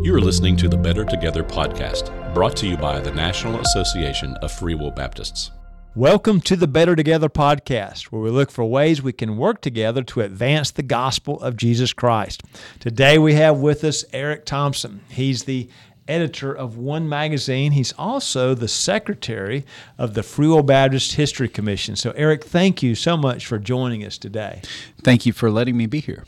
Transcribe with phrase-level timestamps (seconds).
[0.00, 4.36] You are listening to the Better Together podcast, brought to you by the National Association
[4.36, 5.50] of Free Will Baptists.
[5.96, 10.04] Welcome to the Better Together podcast, where we look for ways we can work together
[10.04, 12.42] to advance the gospel of Jesus Christ.
[12.78, 15.00] Today we have with us Eric Thomsen.
[15.08, 15.68] He's the
[16.06, 17.72] editor of One Magazine.
[17.72, 19.66] He's also the secretary
[19.98, 21.96] of the Free Will Baptist History Commission.
[21.96, 24.62] So, Eric, thank you so much for joining us today.
[25.02, 26.24] Thank you for letting me be here.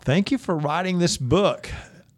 [0.00, 1.70] Thank you for writing this book.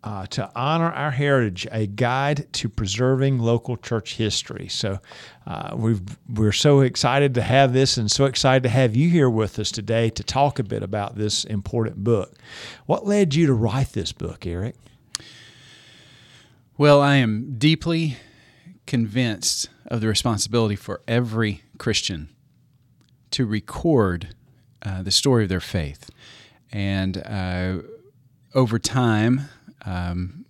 [0.09, 4.67] Uh, to honor our heritage, a guide to preserving local church history.
[4.67, 5.00] So,
[5.46, 9.29] uh, we we're so excited to have this and so excited to have you here
[9.29, 12.39] with us today to talk a bit about this important book.
[12.86, 14.76] What led you to write this book, Eric?
[16.79, 18.17] Well, I am deeply
[18.86, 22.31] convinced of the responsibility for every Christian
[23.32, 24.34] to record
[24.81, 26.09] uh, the story of their faith.
[26.72, 27.82] And uh,
[28.54, 29.50] over time,
[29.85, 30.45] um,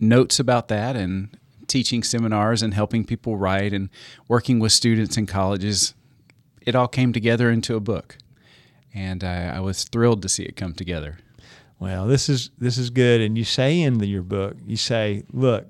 [0.00, 3.88] notes about that and teaching seminars and helping people write and
[4.28, 5.94] working with students in colleges,
[6.60, 8.18] it all came together into a book.
[8.94, 11.18] And I, I was thrilled to see it come together.
[11.80, 13.20] Well, this is this is good.
[13.20, 15.66] And you say in the, your book, you say, look,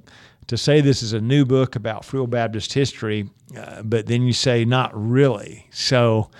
[0.48, 4.32] to say this is a new book about Free Baptist history, uh, but then you
[4.32, 5.66] say not really.
[5.70, 6.30] So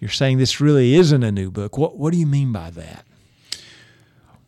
[0.00, 1.78] you're saying this really isn't a new book.
[1.78, 3.04] What what do you mean by that?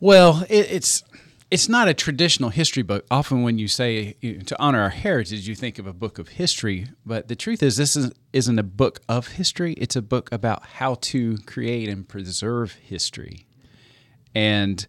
[0.01, 1.03] Well, it, it's
[1.51, 3.05] it's not a traditional history book.
[3.11, 4.13] Often, when you say
[4.45, 6.87] to honor our heritage, you think of a book of history.
[7.05, 9.73] But the truth is, this is, isn't a book of history.
[9.73, 13.45] It's a book about how to create and preserve history.
[14.33, 14.85] And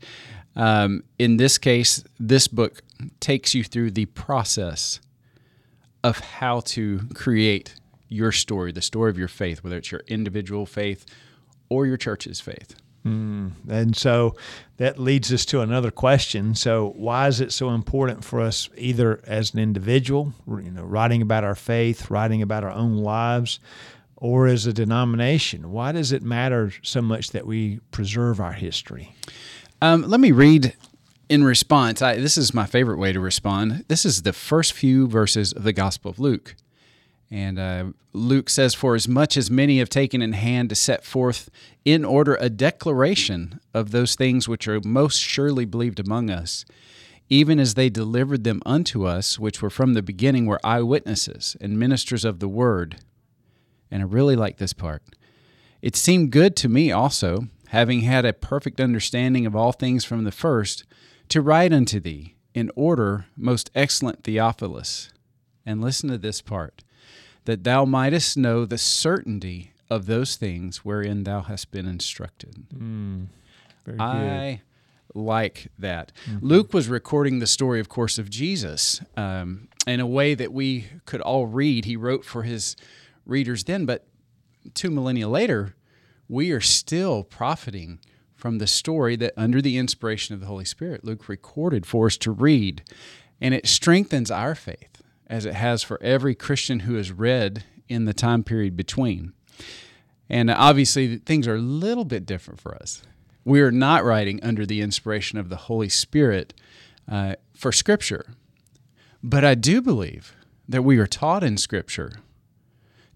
[0.57, 2.81] um, in this case, this book
[3.21, 5.01] takes you through the process
[6.03, 7.75] of how to create
[8.09, 11.05] your story, the story of your faith, whether it's your individual faith
[11.69, 12.77] or your church's faith.
[13.07, 13.53] Mm.
[13.69, 14.35] And so
[14.79, 16.57] that leads us to another question.
[16.57, 21.23] So, why is it so important for us, either as an individual, you know, writing
[21.23, 23.61] about our faith, writing about our own lives,
[24.17, 25.71] or as a denomination?
[25.71, 29.15] Why does it matter so much that we preserve our history?
[29.81, 30.75] Um, let me read
[31.29, 32.03] in response.
[32.03, 33.85] I, this is my favorite way to respond.
[33.87, 36.57] This is the first few verses of the Gospel of Luke.
[37.31, 41.05] And uh, Luke says, For as much as many have taken in hand to set
[41.05, 41.51] forth
[41.85, 46.65] in order a declaration of those things which are most surely believed among us,
[47.29, 51.79] even as they delivered them unto us, which were from the beginning, were eyewitnesses and
[51.79, 52.99] ministers of the word.
[53.91, 55.03] And I really like this part.
[55.83, 60.25] It seemed good to me also, having had a perfect understanding of all things from
[60.25, 60.85] the first,
[61.29, 65.11] to write unto thee in order, most excellent Theophilus.
[65.65, 66.85] And listen to this part
[67.47, 72.67] that thou mightest know the certainty of those things wherein thou hast been instructed.
[72.75, 73.27] Mm,
[73.99, 74.61] I
[75.15, 76.13] like that.
[76.29, 76.47] Mm-hmm.
[76.47, 80.87] Luke was recording the story, of course, of Jesus um, in a way that we
[81.07, 81.85] could all read.
[81.85, 82.77] He wrote for his
[83.25, 84.07] readers then, but
[84.75, 85.77] two millennia later,
[86.29, 88.01] we are still profiting
[88.35, 92.17] from the story that, under the inspiration of the Holy Spirit, Luke recorded for us
[92.19, 92.83] to read.
[93.41, 94.96] And it strengthens our faith
[95.27, 99.33] as it has for every Christian who has read in the time period between.
[100.29, 103.03] And obviously, things are a little bit different for us.
[103.45, 106.53] We are not writing under the inspiration of the Holy Spirit
[107.09, 108.35] uh, for Scripture.
[109.23, 110.35] But I do believe
[110.69, 112.13] that we are taught in Scripture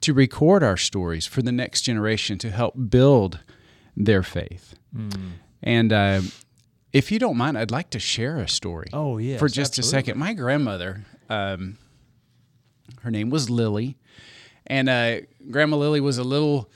[0.02, 3.40] to record our stories for the next generation to help build
[3.96, 4.74] their faith.
[4.94, 5.32] Mm.
[5.62, 6.20] And uh,
[6.92, 8.88] if you don't mind, I'd like to share a story.
[8.92, 9.88] Oh, yes, For just absolutely.
[9.88, 10.18] a second.
[10.18, 11.76] My grandmother, um,
[13.02, 13.96] her name was Lily,
[14.66, 15.20] and uh,
[15.50, 16.70] Grandma Lily was a little,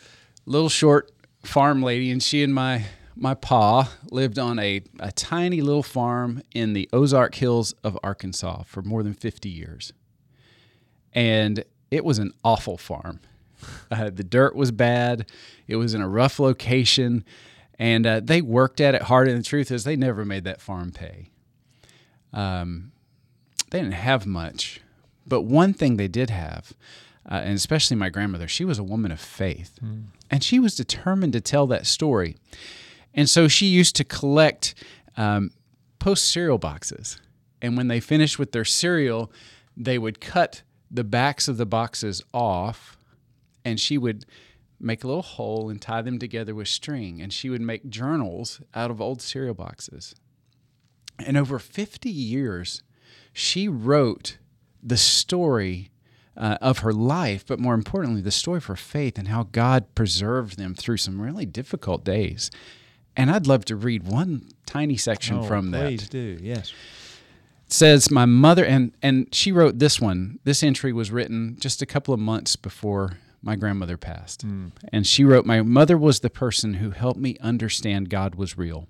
[0.47, 1.11] little short
[1.43, 2.85] farm lady, and she and my
[3.17, 8.65] my pa lived on a, a tiny little farm in the Ozark Hills of Arkansas
[8.65, 9.93] for more than 50 years.
[11.13, 13.21] And it was an awful farm.
[13.91, 15.31] Uh, the dirt was bad,
[15.67, 17.25] it was in a rough location,
[17.79, 19.29] and uh, they worked at it hard.
[19.29, 21.31] And the truth is, they never made that farm pay.
[22.33, 22.93] Um,
[23.71, 24.81] they didn't have much.
[25.26, 26.72] But one thing they did have,
[27.30, 29.78] uh, and especially my grandmother, she was a woman of faith.
[29.82, 30.04] Mm.
[30.30, 32.36] And she was determined to tell that story.
[33.15, 34.74] And so she used to collect
[35.16, 35.50] um,
[35.98, 37.21] post cereal boxes.
[37.62, 39.32] And when they finished with their cereal,
[39.76, 42.98] they would cut the backs of the boxes off,
[43.65, 44.26] and she would
[44.78, 47.22] make a little hole and tie them together with string.
[47.22, 50.15] And she would make journals out of old cereal boxes.
[51.18, 52.82] And over 50 years,
[53.32, 54.38] she wrote
[54.84, 55.91] the story
[56.36, 59.95] uh, of her life, but more importantly, the story of her faith and how God
[59.95, 62.51] preserved them through some really difficult days.
[63.16, 65.86] And I'd love to read one tiny section oh, from please that.
[65.86, 66.72] Please do, yes.
[67.66, 70.39] It says my mother and and she wrote this one.
[70.45, 74.42] This entry was written just a couple of months before my grandmother passed.
[74.92, 78.89] And she wrote my mother was the person who helped me understand God was real.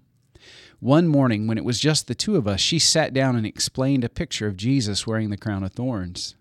[0.85, 4.05] One morning when it was just the two of us, she sat down and explained
[4.05, 6.35] a picture of Jesus wearing the crown of thorns.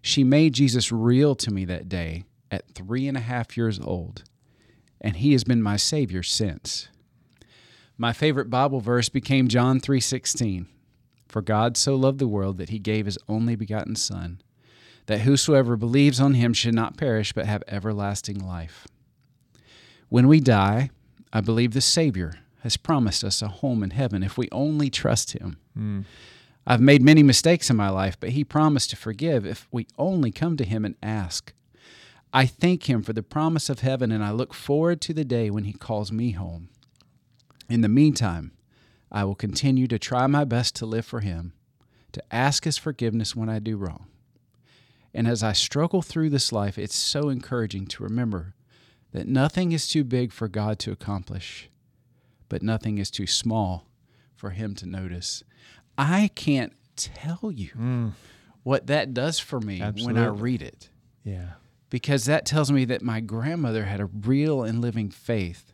[0.00, 4.22] She made Jesus real to me that day at three and a half years old,
[5.00, 6.86] and he has been my Savior since.
[7.98, 10.68] My favorite Bible verse became John 3:16.
[11.26, 14.40] For God so loved the world that he gave his only begotten son,
[15.06, 18.86] that whosoever believes on him should not perish but have everlasting life.
[20.08, 20.90] When we die,
[21.32, 22.34] I believe the Savior
[22.66, 25.58] has promised us a home in heaven if we only trust him.
[25.74, 26.00] Hmm.
[26.66, 30.32] I've made many mistakes in my life, but he promised to forgive if we only
[30.32, 31.52] come to him and ask.
[32.32, 35.48] I thank him for the promise of heaven and I look forward to the day
[35.48, 36.68] when he calls me home.
[37.68, 38.52] In the meantime,
[39.10, 41.52] I will continue to try my best to live for Him,
[42.12, 44.06] to ask His forgiveness when I do wrong.
[45.14, 48.54] And as I struggle through this life, it's so encouraging to remember
[49.12, 51.70] that nothing is too big for God to accomplish,
[52.48, 53.86] but nothing is too small
[54.34, 55.42] for Him to notice.
[55.98, 58.12] I can't tell you mm.
[58.62, 60.88] what that does for me when I read it
[61.24, 61.52] Yeah.
[61.90, 65.72] because that tells me that my grandmother had a real and living faith.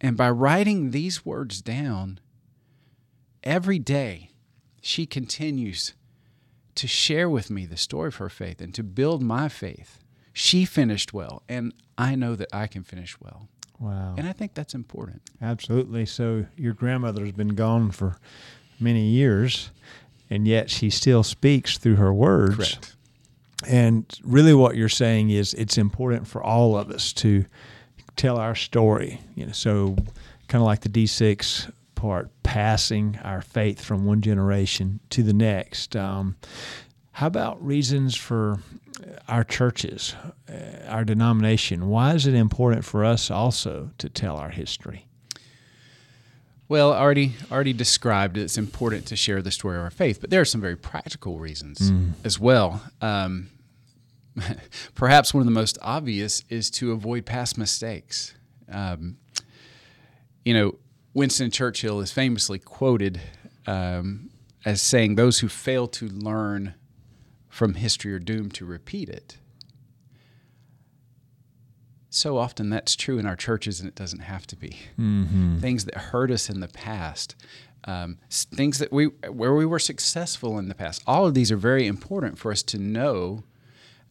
[0.00, 2.20] And by writing these words down,
[3.42, 4.30] every day
[4.80, 5.94] she continues
[6.74, 10.00] to share with me the story of her faith and to build my faith.
[10.32, 13.48] She finished well, and I know that I can finish well.
[13.78, 14.14] Wow.
[14.16, 15.22] And I think that's important.
[15.42, 16.06] Absolutely.
[16.06, 18.16] So your grandmother's been gone for
[18.80, 19.70] many years,
[20.30, 22.56] and yet she still speaks through her words.
[22.56, 22.96] Correct.
[23.66, 27.46] And really, what you're saying is it's important for all of us to
[28.16, 29.20] tell our story.
[29.34, 29.96] You know, so
[30.48, 35.96] kind of like the D6 part, passing our faith from one generation to the next.
[35.96, 36.36] Um,
[37.14, 38.58] how about reasons for
[39.28, 40.16] our churches,
[40.48, 41.88] uh, our denomination?
[41.88, 45.06] Why is it important for us also to tell our history?
[46.68, 50.40] Well, already already described it's important to share the story of our faith, but there
[50.40, 51.92] are some very practical reasons
[52.24, 52.82] as well.
[53.00, 53.50] Um,
[54.96, 58.34] perhaps one of the most obvious is to avoid past mistakes.
[58.68, 59.18] Um,
[60.44, 60.74] you know,
[61.12, 63.20] Winston Churchill is famously quoted
[63.68, 64.30] um,
[64.64, 66.74] as saying, "Those who fail to learn
[67.54, 69.38] from history are doomed to repeat it."
[72.10, 74.76] So often that's true in our churches, and it doesn't have to be
[75.60, 77.34] things that hurt us in the past,
[77.84, 79.06] um, things that we
[79.40, 81.02] where we were successful in the past.
[81.06, 83.42] All of these are very important for us to know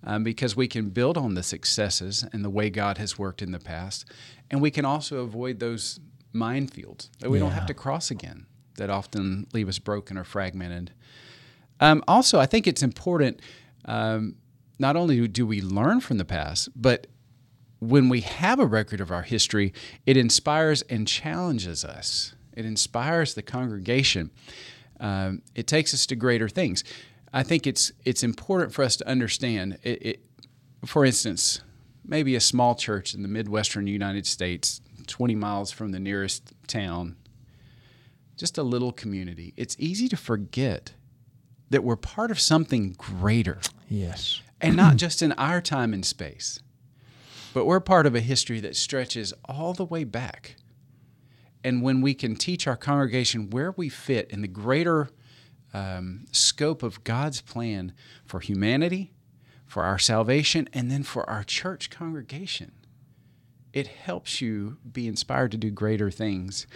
[0.04, 3.52] um, because we can build on the successes and the way God has worked in
[3.52, 4.06] the past,
[4.52, 6.00] and we can also avoid those
[6.34, 10.92] minefields that we don't have to cross again that often leave us broken or fragmented.
[11.84, 13.42] Um, also, I think it's important.
[13.84, 14.36] Um,
[14.80, 17.08] not only do we learn from the past, but
[17.82, 19.74] when we have a record of our history,
[20.06, 22.36] it inspires and challenges us.
[22.56, 24.32] It inspires the congregation.
[25.02, 26.86] Um, it takes us to greater things.
[27.34, 29.78] I think it's it's important for us to understand.
[29.84, 30.26] It, it,
[30.86, 31.60] for instance,
[32.06, 37.18] maybe a small church in the midwestern United States, 20 miles from the nearest town,
[38.38, 39.54] just a little community.
[39.58, 40.94] It's easy to forget
[41.70, 44.42] that we're part of something greater Yes.
[44.62, 46.60] and not just in our time and space,
[47.54, 50.56] but we're part of a history that stretches all the way back.
[51.64, 55.10] And when we can teach our congregation where we fit in the greater
[55.74, 57.94] um, scope of God's plan
[58.26, 59.14] for humanity,
[59.66, 62.74] for our salvation, and then for our church congregation,
[63.72, 66.68] it helps you be inspired to do greater things.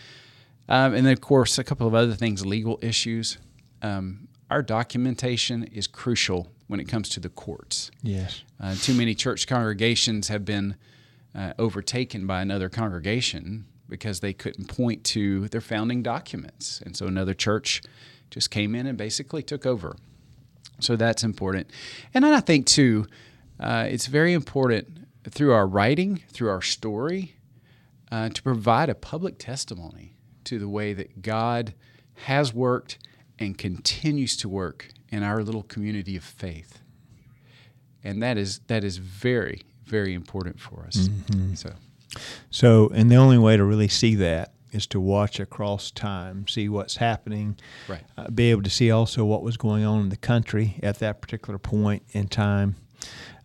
[0.70, 3.38] Um, and then, of course, a couple of other things legal issues.
[3.84, 7.92] Um, our documentation is crucial when it comes to the courts.
[8.02, 8.44] Yes.
[8.60, 10.76] Uh, too many church congregations have been
[11.36, 16.82] uh, overtaken by another congregation because they couldn't point to their founding documents.
[16.82, 17.82] And so another church
[18.30, 19.96] just came in and basically took over.
[20.80, 21.70] So that's important.
[22.14, 23.08] And then I think, too,
[23.60, 27.36] uh, it's very important through our writing, through our story,
[28.12, 31.74] uh, to provide a public testimony to the way that God
[32.26, 33.00] has worked
[33.40, 36.80] and continues to work in our little community of faith
[38.04, 41.10] and that is that is very very important for us.
[41.56, 41.72] So
[42.50, 46.68] So, and the only way to really see that is to watch across time, see
[46.68, 47.56] what's happening,
[47.88, 48.04] Right.
[48.18, 51.22] uh, be able to see also what was going on in the country at that
[51.22, 52.76] particular point in time.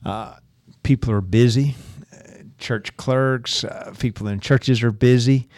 [0.05, 0.35] Uh,
[0.83, 1.77] people are busy,
[2.13, 5.49] uh, church clerks, uh, people in churches are busy.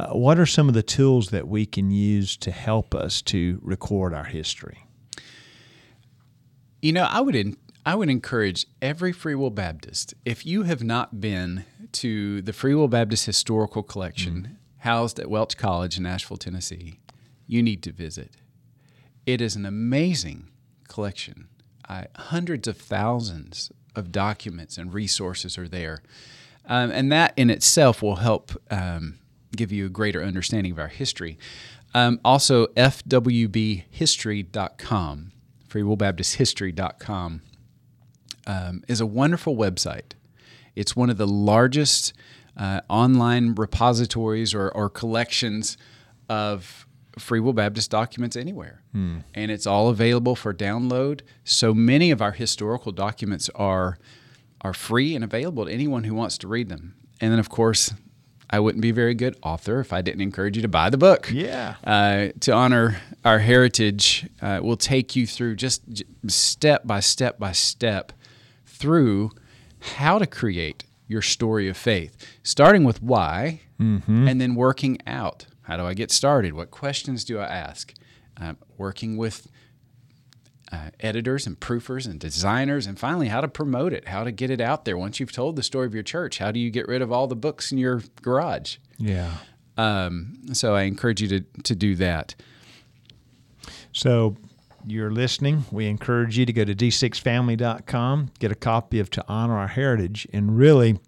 [0.00, 3.60] Uh, what are some of the tools that we can use to help us to
[3.62, 4.86] record our history?
[6.80, 10.82] You know, I would in, I would encourage every Free Will Baptist, if you have
[10.82, 14.54] not been to the Free Will Baptist Historical Collection mm-hmm.
[14.78, 17.00] housed at Welch College in Nashville, Tennessee,
[17.46, 18.30] you need to visit.
[19.26, 20.48] It is an amazing
[20.88, 21.48] collection.
[21.86, 26.02] Uh, hundreds of thousands of documents and resources are there.
[26.64, 29.19] Um, and that in itself will help um,
[29.56, 31.38] give you a greater understanding of our history.
[31.94, 35.32] Um, also, fwbhistory.com,
[35.68, 37.42] freewillbaptisthistory.com,
[38.46, 40.12] um, is a wonderful website.
[40.76, 42.12] It's one of the largest
[42.56, 45.76] uh, online repositories or, or collections
[46.28, 46.86] of
[47.18, 48.82] Free Will Baptist documents anywhere.
[48.92, 49.18] Hmm.
[49.34, 51.22] And it's all available for download.
[51.44, 53.98] So many of our historical documents are
[54.62, 56.94] are free and available to anyone who wants to read them.
[57.18, 57.94] And then of course,
[58.52, 60.98] I wouldn't be a very good author if I didn't encourage you to buy the
[60.98, 61.30] book.
[61.32, 61.76] Yeah.
[61.84, 65.82] Uh, to honor our heritage, uh, we'll take you through just
[66.26, 68.12] step by step by step
[68.66, 69.30] through
[69.78, 74.28] how to create your story of faith, starting with why, mm-hmm.
[74.28, 76.52] and then working out how do I get started?
[76.52, 77.94] What questions do I ask?
[78.40, 79.46] Uh, working with
[80.72, 84.50] uh, editors and proofers and designers, and finally, how to promote it, how to get
[84.50, 84.96] it out there.
[84.96, 87.26] Once you've told the story of your church, how do you get rid of all
[87.26, 88.76] the books in your garage?
[88.98, 89.32] Yeah.
[89.76, 92.34] Um, so I encourage you to, to do that.
[93.92, 94.36] So
[94.86, 99.58] you're listening, we encourage you to go to d6family.com, get a copy of To Honor
[99.58, 100.98] Our Heritage, and really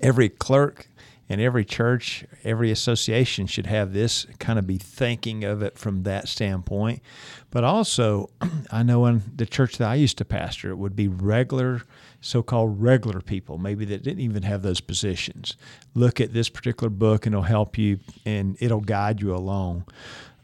[0.00, 0.88] every clerk
[1.28, 6.04] and every church, every association should have this kind of be thinking of it from
[6.04, 7.02] that standpoint.
[7.50, 8.30] But also,
[8.70, 11.82] I know in the church that I used to pastor, it would be regular,
[12.20, 15.56] so called regular people, maybe that didn't even have those positions.
[15.94, 19.84] Look at this particular book and it'll help you and it'll guide you along.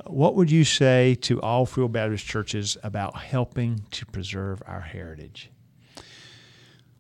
[0.06, 4.82] What would you say to all Free Will Baptist churches about helping to preserve our
[4.82, 5.50] heritage?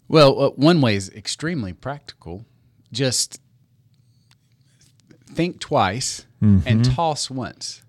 [0.08, 2.46] Well, uh, one way is extremely practical.
[2.92, 3.40] Just
[5.26, 6.66] think twice mm-hmm.
[6.66, 7.82] and toss once.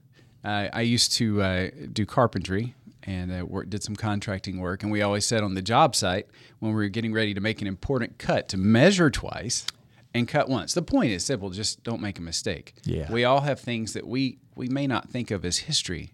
[0.44, 4.92] Uh, I used to uh, do carpentry and uh, work, did some contracting work, and
[4.92, 6.27] we always said on the job site
[6.60, 9.65] when we were getting ready to make an important cut to measure twice
[10.13, 10.74] and cut once.
[10.74, 12.75] The point is simple: just don't make a mistake.
[12.84, 13.12] Yeah.
[13.12, 16.13] We all have things that we we may not think of as history,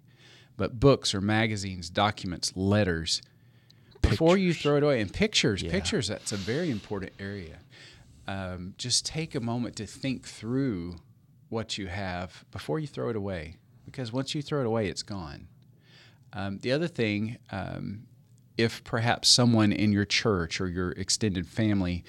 [0.58, 3.22] but books or magazines, documents, letters.
[4.02, 4.12] Pictures.
[4.18, 5.72] Before you throw it away, and pictures, yeah.
[5.72, 6.08] pictures.
[6.08, 7.60] That's a very important area.
[8.28, 10.96] Um, just take a moment to think through
[11.52, 15.04] what you have before you throw it away, because once you throw it away, it's
[15.04, 15.48] gone.
[16.32, 18.08] Um, the other thing, um,
[18.58, 22.06] if perhaps someone in your church or your extended family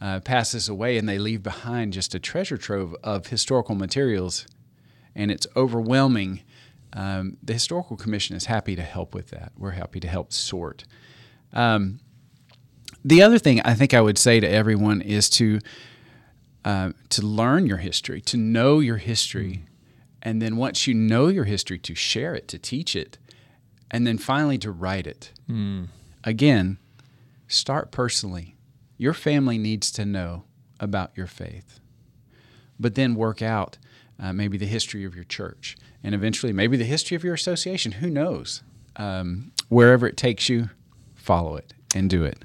[0.00, 4.46] uh, passes away and they leave behind just a treasure trove of historical materials
[5.14, 6.40] and it's overwhelming,
[6.94, 9.52] um, the Historical Commission is happy to help with that.
[9.58, 10.84] We're happy to help sort.
[11.52, 12.00] Um,
[13.04, 15.60] the other thing I think I would say to everyone is to
[16.66, 19.64] uh, to learn your history, to know your history,
[20.20, 23.18] and then once you know your history, to share it, to teach it,
[23.88, 25.30] and then finally to write it.
[25.48, 25.86] Mm.
[26.24, 26.78] Again,
[27.46, 28.56] start personally.
[28.98, 30.42] Your family needs to know
[30.80, 31.78] about your faith,
[32.80, 33.78] but then work out
[34.18, 37.92] uh, maybe the history of your church, and eventually maybe the history of your association.
[37.92, 38.64] Who knows?
[38.96, 40.70] Um, wherever it takes you,
[41.14, 42.44] follow it and do it.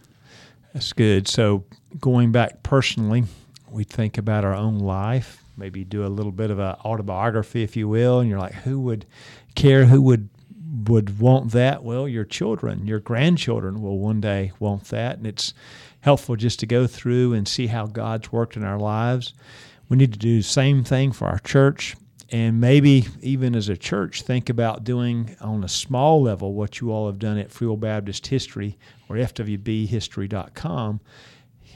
[0.74, 1.28] That's good.
[1.28, 1.63] So,
[2.00, 3.24] going back personally,
[3.72, 7.75] we think about our own life, maybe do a little bit of an autobiography, if
[7.75, 9.06] you will, and you're like, who would
[9.56, 9.86] care?
[9.86, 10.30] Who would
[10.88, 11.84] would want that?
[11.84, 15.54] Well, your children, your grandchildren will one day want that, and it's
[16.00, 19.34] helpful just to go through and see how God's worked in our lives.
[19.90, 21.96] We need to do the same thing for our church.
[22.34, 26.90] And maybe even as a church, think about doing on a small level what you
[26.90, 28.78] all have done at Free Will Baptist History
[29.10, 31.01] or FWBHistory.com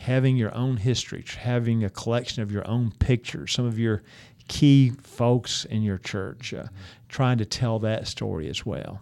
[0.06, 4.04] having your own history, having a collection of your own pictures, some of your
[4.48, 6.66] key folks in your church, uh,
[7.10, 9.02] trying to tell that story as well.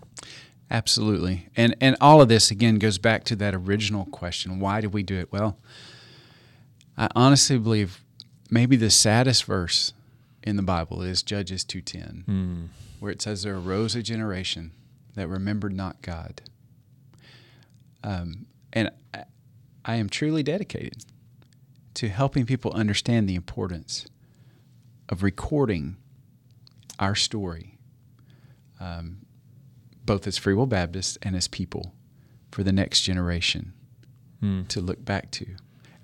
[0.71, 1.49] Absolutely.
[1.57, 5.03] And and all of this again goes back to that original question, why do we
[5.03, 5.31] do it?
[5.31, 5.57] Well,
[6.97, 8.01] I honestly believe
[8.49, 9.93] maybe the saddest verse
[10.41, 12.67] in the Bible is Judges 2:10, mm.
[12.99, 14.71] where it says there arose a generation
[15.15, 16.41] that remembered not God.
[18.05, 18.89] Um, and
[19.85, 21.03] I am truly dedicated
[21.95, 24.07] to helping people understand the importance
[25.09, 25.97] of recording
[26.99, 27.77] our story,
[28.79, 29.17] um,
[30.05, 31.93] both as Free Will Baptists and as people,
[32.51, 33.73] for the next generation
[34.39, 34.63] hmm.
[34.63, 35.47] to look back to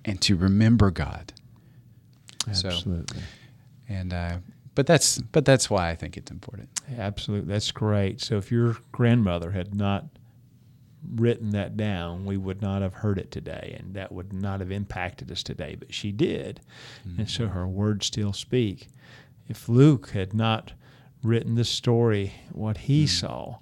[0.05, 1.33] and to remember God.
[2.47, 3.19] Absolutely.
[3.19, 3.25] So,
[3.87, 4.37] and uh,
[4.75, 6.69] but that's but that's why I think it's important.
[6.97, 8.21] Absolutely, that's great.
[8.21, 10.05] So if your grandmother had not
[11.07, 14.71] written that down, we would not have heard it today, and that would not have
[14.71, 15.75] impacted us today.
[15.77, 16.61] But she did,
[17.07, 17.21] mm-hmm.
[17.21, 18.87] and so her words still speak.
[19.47, 20.73] If Luke had not
[21.23, 23.25] written the story, what he mm-hmm.
[23.25, 23.57] saw,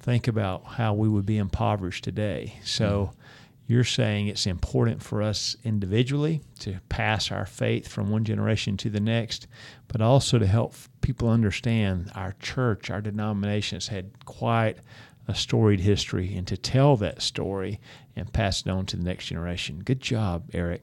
[0.00, 2.54] think about how we would be impoverished today.
[2.64, 3.10] So.
[3.12, 3.18] Mm-hmm
[3.72, 8.90] you're saying it's important for us individually to pass our faith from one generation to
[8.90, 9.46] the next,
[9.88, 14.78] but also to help people understand our church, our denomination has had quite
[15.28, 17.80] a storied history, and to tell that story
[18.16, 19.82] and pass it on to the next generation.
[19.84, 20.82] Good job, Eric.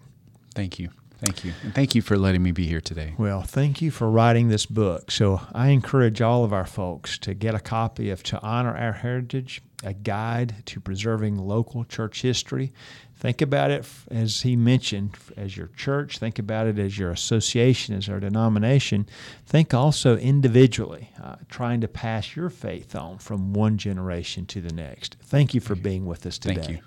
[0.55, 0.89] Thank you.
[1.19, 1.53] Thank you.
[1.63, 3.13] And thank you for letting me be here today.
[3.17, 5.11] Well, thank you for writing this book.
[5.11, 8.93] So I encourage all of our folks to get a copy of To Honor Our
[8.93, 12.73] Heritage, a guide to preserving local church history.
[13.15, 16.17] Think about it, as he mentioned, as your church.
[16.17, 19.07] Think about it as your association, as our denomination.
[19.45, 24.73] Think also individually, uh, trying to pass your faith on from one generation to the
[24.73, 25.17] next.
[25.21, 26.55] Thank you for being with us today.
[26.55, 26.79] Thank you.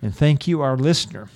[0.00, 1.28] And thank you, our listener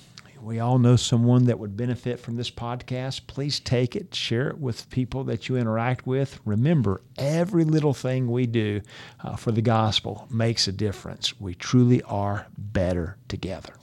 [0.43, 3.27] we all know someone that would benefit from this podcast.
[3.29, 6.41] Please take it, share it with people that you interact with.
[6.45, 8.81] Remember, every little thing we do
[9.23, 11.41] uh, for the gospel makes a difference.
[11.41, 13.75] We truly are better together.